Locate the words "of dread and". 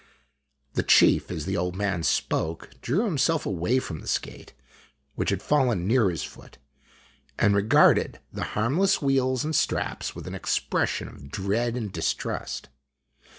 11.07-11.91